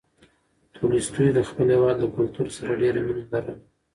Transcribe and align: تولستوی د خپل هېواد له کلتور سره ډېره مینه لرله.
تولستوی 0.73 1.29
د 1.33 1.39
خپل 1.49 1.67
هېواد 1.75 1.97
له 2.03 2.07
کلتور 2.15 2.47
سره 2.57 2.79
ډېره 2.81 2.99
مینه 3.05 3.23
لرله. 3.31 3.53